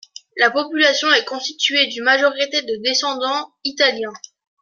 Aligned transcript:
La 0.37 0.49
population 0.49 1.11
est 1.13 1.25
constituée 1.25 1.85
d'une 1.85 2.03
majorité 2.03 2.63
de 2.63 2.81
descendants 2.81 3.53
italiens. 3.63 4.13